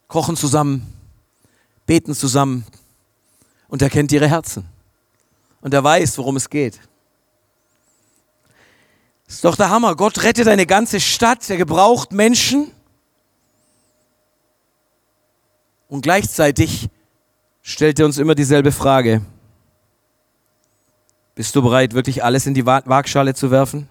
[0.07, 0.91] Kochen zusammen,
[1.85, 2.65] beten zusammen
[3.67, 4.65] und er kennt ihre Herzen.
[5.61, 6.79] Und er weiß, worum es geht.
[9.27, 9.95] Ist doch der Hammer.
[9.95, 11.49] Gott rettet eine ganze Stadt.
[11.49, 12.71] Er gebraucht Menschen.
[15.87, 16.89] Und gleichzeitig
[17.61, 19.21] stellt er uns immer dieselbe Frage.
[21.35, 23.87] Bist du bereit, wirklich alles in die Waagschale zu werfen?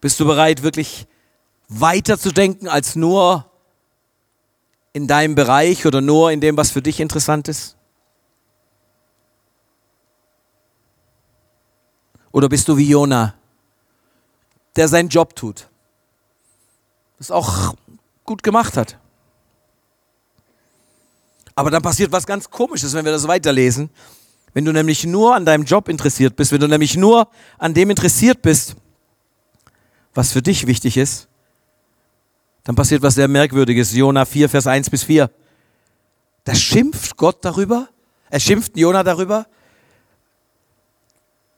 [0.00, 1.06] Bist du bereit, wirklich
[1.68, 3.47] weiter zu denken als nur
[4.98, 7.76] in deinem Bereich oder nur in dem, was für dich interessant ist?
[12.32, 13.34] Oder bist du wie Jona,
[14.74, 15.68] der seinen Job tut,
[17.16, 17.74] das auch
[18.24, 18.98] gut gemacht hat?
[21.54, 23.90] Aber dann passiert was ganz Komisches, wenn wir das weiterlesen.
[24.52, 27.90] Wenn du nämlich nur an deinem Job interessiert bist, wenn du nämlich nur an dem
[27.90, 28.74] interessiert bist,
[30.12, 31.28] was für dich wichtig ist,
[32.68, 33.94] dann passiert was sehr Merkwürdiges.
[33.94, 35.30] Jona 4, Vers 1 bis 4.
[36.44, 37.88] Da schimpft Gott darüber,
[38.28, 39.46] er schimpft Jona darüber,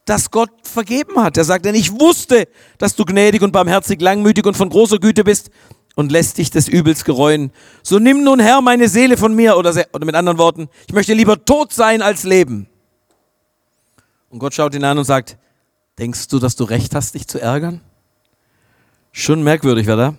[0.04, 1.36] dass Gott vergeben hat.
[1.36, 2.46] Er sagt, denn ich wusste,
[2.78, 5.50] dass du gnädig und barmherzig, langmütig und von großer Güte bist
[5.96, 7.50] und lässt dich des Übels gereuen.
[7.82, 11.14] So nimm nun Herr meine Seele von mir, oder, oder mit anderen Worten, ich möchte
[11.14, 12.68] lieber tot sein als leben.
[14.28, 15.38] Und Gott schaut ihn an und sagt,
[15.98, 17.80] denkst du, dass du recht hast, dich zu ärgern?
[19.10, 20.14] Schon merkwürdig, oder?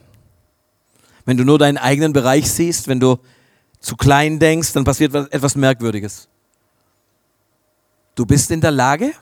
[1.26, 3.18] Wenn du nur deinen eigenen Bereich siehst, wenn du
[3.80, 6.28] zu klein denkst, dann passiert etwas Merkwürdiges.
[8.16, 9.14] Du bist in der Lage,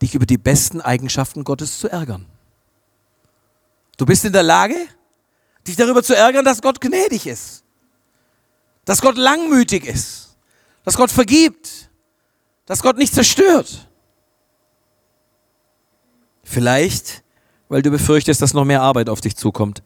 [0.00, 2.26] dich über die besten Eigenschaften Gottes zu ärgern.
[3.96, 4.76] Du bist in der Lage,
[5.66, 7.64] dich darüber zu ärgern, dass Gott gnädig ist,
[8.84, 10.36] dass Gott langmütig ist,
[10.84, 11.90] dass Gott vergibt,
[12.66, 13.88] dass Gott nicht zerstört.
[16.42, 17.22] Vielleicht,
[17.68, 19.82] weil du befürchtest, dass noch mehr Arbeit auf dich zukommt.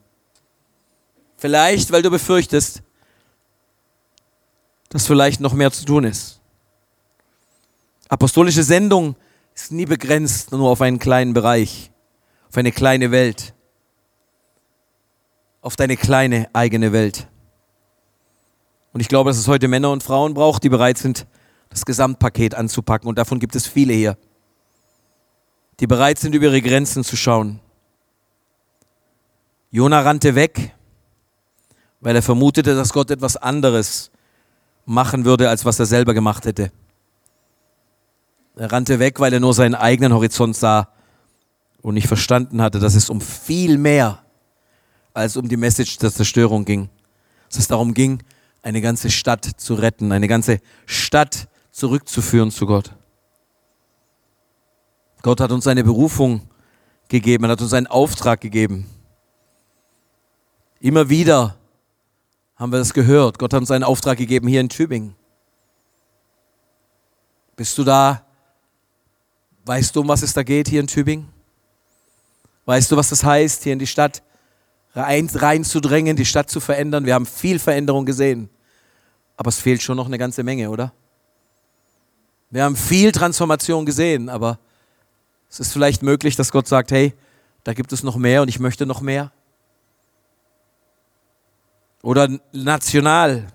[1.37, 2.83] Vielleicht, weil du befürchtest,
[4.89, 6.41] dass vielleicht noch mehr zu tun ist.
[8.09, 9.17] Apostolische Sendung
[9.55, 11.91] ist nie begrenzt nur auf einen kleinen Bereich,
[12.49, 13.55] auf eine kleine Welt,
[15.61, 17.27] auf deine kleine eigene Welt.
[18.93, 21.27] Und ich glaube, dass es heute Männer und Frauen braucht, die bereit sind,
[21.69, 23.09] das Gesamtpaket anzupacken.
[23.09, 24.17] Und davon gibt es viele hier,
[25.81, 27.61] die bereit sind, über ihre Grenzen zu schauen.
[29.71, 30.76] Jona rannte weg,
[32.07, 34.13] weil er vermutete, dass Gott etwas anderes
[34.85, 36.71] machen würde, als was er selber gemacht hätte.
[38.55, 40.87] Er rannte weg, weil er nur seinen eigenen Horizont sah
[41.83, 44.23] und nicht verstanden hatte, dass es um viel mehr
[45.15, 46.91] als um die Message der Zerstörung ging.
[47.49, 48.23] Dass es darum ging,
[48.63, 52.93] eine ganze Stadt zu retten, eine ganze Stadt zurückzuführen zu Gott.
[55.23, 56.43] Gott hat uns seine Berufung
[57.09, 58.87] gegeben, er hat uns einen Auftrag gegeben.
[60.79, 61.57] Immer wieder
[62.57, 63.39] haben wir das gehört.
[63.39, 65.15] Gott hat uns einen Auftrag gegeben hier in Tübingen.
[67.55, 68.23] Bist du da?
[69.65, 71.29] Weißt du, um was es da geht hier in Tübingen?
[72.65, 74.23] Weißt du, was das heißt, hier in die Stadt
[74.95, 77.07] rein, reinzudrängen, die Stadt zu verändern?
[77.07, 78.49] Wir haben viel Veränderung gesehen.
[79.37, 80.93] Aber es fehlt schon noch eine ganze Menge, oder?
[82.51, 84.59] Wir haben viel Transformation gesehen, aber
[85.51, 87.13] es ist vielleicht möglich, dass Gott sagt, hey,
[87.65, 89.33] da gibt es noch mehr und ich möchte noch mehr.
[92.07, 93.49] Oder national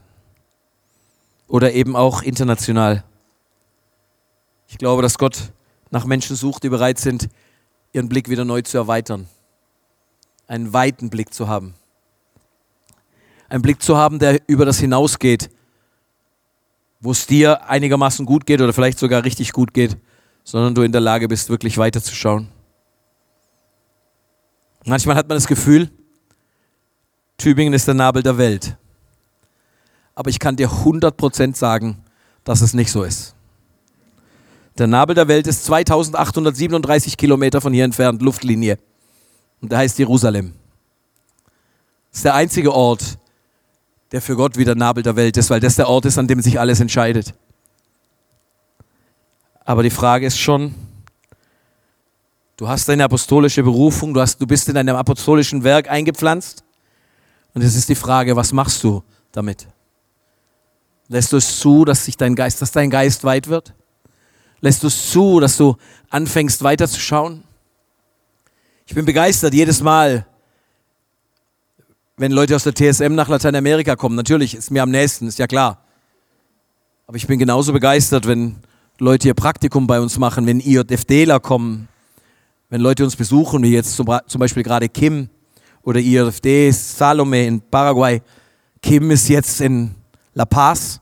[1.47, 3.05] oder eben auch international.
[4.67, 5.53] Ich glaube, dass Gott
[5.89, 7.29] nach Menschen sucht, die bereit sind,
[7.93, 9.29] ihren Blick wieder neu zu erweitern.
[10.47, 11.75] Einen weiten Blick zu haben.
[13.47, 15.49] Einen Blick zu haben, der über das hinausgeht,
[16.99, 19.95] wo es dir einigermaßen gut geht oder vielleicht sogar richtig gut geht,
[20.43, 22.49] sondern du in der Lage bist, wirklich weiterzuschauen.
[24.83, 25.89] Manchmal hat man das Gefühl,
[27.41, 28.77] Tübingen ist der Nabel der Welt.
[30.13, 32.03] Aber ich kann dir 100% sagen,
[32.43, 33.33] dass es nicht so ist.
[34.77, 38.77] Der Nabel der Welt ist 2837 Kilometer von hier entfernt, Luftlinie.
[39.59, 40.53] Und der heißt Jerusalem.
[42.11, 43.17] Das ist der einzige Ort,
[44.11, 46.41] der für Gott wieder Nabel der Welt ist, weil das der Ort ist, an dem
[46.41, 47.33] sich alles entscheidet.
[49.65, 50.75] Aber die Frage ist schon,
[52.57, 56.63] du hast deine apostolische Berufung, du, hast, du bist in deinem apostolischen Werk eingepflanzt.
[57.53, 59.67] Und es ist die Frage, was machst du damit?
[61.07, 63.73] Lässt du es zu, dass sich dein Geist, dass dein Geist weit wird?
[64.61, 65.75] Lässt du es zu, dass du
[66.09, 67.43] anfängst weiterzuschauen?
[68.85, 70.25] Ich bin begeistert jedes Mal,
[72.17, 74.15] wenn Leute aus der TSM nach Lateinamerika kommen.
[74.15, 75.83] Natürlich ist mir am nächsten, ist ja klar.
[77.07, 78.57] Aber ich bin genauso begeistert, wenn
[78.99, 81.89] Leute ihr Praktikum bei uns machen, wenn IJFDler kommen,
[82.69, 85.29] wenn Leute uns besuchen, wie jetzt zum, Beispiel gerade Kim
[85.83, 88.21] oder IJFD Salome in Paraguay.
[88.81, 89.95] Kim ist jetzt in
[90.33, 91.01] La Paz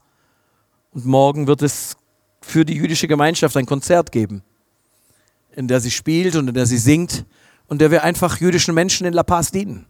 [0.91, 1.95] und morgen wird es
[2.41, 4.43] für die jüdische Gemeinschaft ein Konzert geben,
[5.55, 7.25] in der sie spielt und in der sie singt
[7.67, 9.85] und der wir einfach jüdischen Menschen in La Paz dienen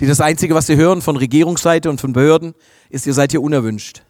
[0.00, 2.54] die das Einzige, was sie hören von Regierungsseite und von Behörden,
[2.88, 4.02] ist, ihr seid hier unerwünscht.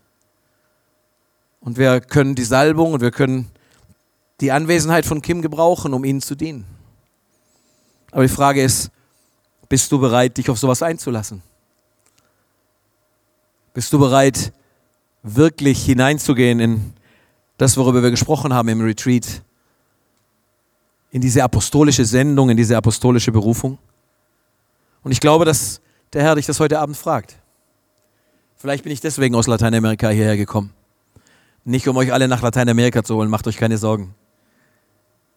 [1.59, 3.51] Und wir können die Salbung und wir können
[4.41, 6.65] die Anwesenheit von Kim gebrauchen, um ihnen zu dienen.
[8.13, 8.91] Aber die Frage ist,
[9.71, 11.43] bist du bereit, dich auf sowas einzulassen?
[13.73, 14.53] Bist du bereit,
[15.23, 16.93] wirklich hineinzugehen in
[17.57, 19.43] das, worüber wir gesprochen haben im Retreat?
[21.13, 23.79] In diese apostolische Sendung, in diese apostolische Berufung?
[25.05, 25.81] Und ich glaube, dass
[26.13, 27.37] der Herr dich das heute Abend fragt.
[28.57, 30.73] Vielleicht bin ich deswegen aus Lateinamerika hierher gekommen.
[31.65, 34.17] Nicht um euch alle nach Lateinamerika zu holen, macht euch keine Sorgen.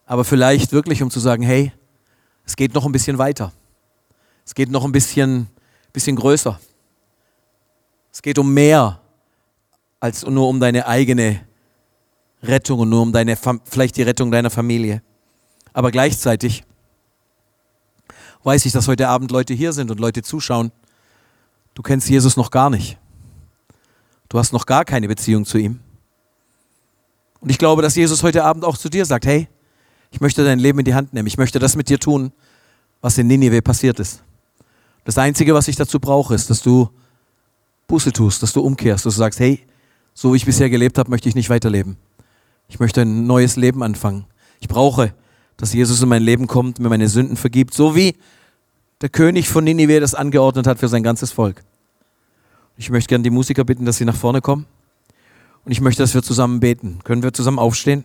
[0.08, 1.72] Aber vielleicht wirklich, um zu sagen, hey,
[2.46, 3.54] es geht noch ein bisschen weiter.
[4.46, 5.48] Es geht noch ein bisschen,
[5.92, 6.60] bisschen größer.
[8.12, 9.00] Es geht um mehr
[10.00, 11.42] als nur um deine eigene
[12.44, 15.02] Rettung und nur um deine, vielleicht die Rettung deiner Familie.
[15.72, 16.64] Aber gleichzeitig
[18.44, 20.72] weiß ich, dass heute Abend Leute hier sind und Leute zuschauen.
[21.74, 22.98] Du kennst Jesus noch gar nicht.
[24.30, 25.80] Du hast noch gar keine Beziehung zu ihm.
[27.40, 29.48] Und ich glaube, dass Jesus heute Abend auch zu dir sagt, hey,
[30.12, 31.28] ich möchte dein Leben in die Hand nehmen.
[31.28, 32.32] Ich möchte das mit dir tun,
[33.02, 34.24] was in Ninive passiert ist.
[35.04, 36.90] Das Einzige, was ich dazu brauche, ist, dass du
[37.88, 39.60] Buße tust, dass du umkehrst, dass du sagst, hey,
[40.14, 41.98] so wie ich bisher gelebt habe, möchte ich nicht weiterleben.
[42.68, 44.26] Ich möchte ein neues Leben anfangen.
[44.60, 45.14] Ich brauche
[45.58, 48.16] dass Jesus in mein Leben kommt, mir meine Sünden vergibt, so wie
[49.02, 51.64] der König von Ninive das angeordnet hat für sein ganzes Volk.
[52.78, 54.66] Ich möchte gerne die Musiker bitten, dass sie nach vorne kommen.
[55.66, 57.00] Und ich möchte, dass wir zusammen beten.
[57.04, 58.04] Können wir zusammen aufstehen?